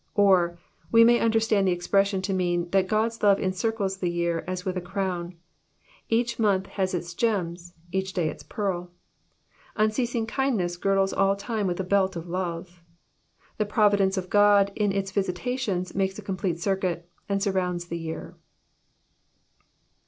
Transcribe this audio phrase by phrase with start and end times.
[0.15, 0.57] Or,
[0.91, 4.75] we may understand the expression to mean that God^s love encircles the Tear as with
[4.75, 5.35] a crown;
[6.09, 8.87] each month has its gems, each day its peari.
[9.75, 12.81] Unceasing kindness girdles all time with a belt of love.
[13.59, 18.35] The providence of God in its Tisitations makes a complete circuit, and surrounds the year.